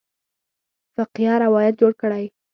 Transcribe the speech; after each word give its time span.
فقیه 0.95 1.33
روایت 1.45 1.73
جوړ 1.81 1.91
کړی. 2.01 2.25